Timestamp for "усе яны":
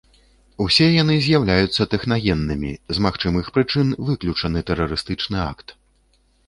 0.63-1.17